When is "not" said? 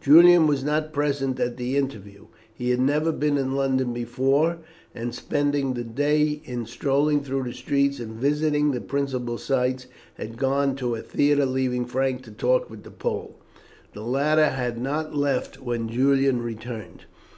0.62-0.92, 14.80-15.16